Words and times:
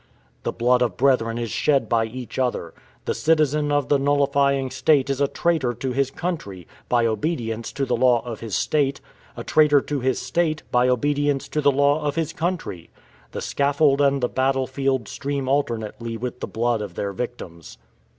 The 0.41 0.51
blood 0.51 0.81
of 0.81 0.97
brethren 0.97 1.37
is 1.37 1.51
shed 1.51 1.87
by 1.87 2.05
each 2.05 2.39
other. 2.39 2.73
The 3.05 3.13
citizen 3.13 3.71
of 3.71 3.87
the 3.87 3.99
nullifying 3.99 4.71
State 4.71 5.11
is 5.11 5.21
a 5.21 5.27
traitor 5.27 5.75
to 5.75 5.91
his 5.91 6.09
country, 6.09 6.65
by 6.89 7.05
obedience 7.05 7.71
to 7.73 7.85
the 7.85 7.95
law 7.95 8.25
of 8.25 8.39
his 8.39 8.55
State; 8.55 8.99
a 9.37 9.43
traitor 9.43 9.79
to 9.79 9.99
his 9.99 10.17
State, 10.19 10.63
by 10.71 10.89
obedience 10.89 11.47
to 11.49 11.61
the 11.61 11.69
law 11.71 12.03
of 12.03 12.15
his 12.15 12.33
country. 12.33 12.89
The 13.31 13.41
scaffold 13.41 14.01
and 14.01 14.21
the 14.23 14.27
battle 14.27 14.65
field 14.65 15.07
stream 15.07 15.47
alternately 15.47 16.17
with 16.17 16.39
the 16.39 16.47
blood 16.47 16.81
of 16.81 16.95
their 16.95 17.13
victims. 17.13 17.77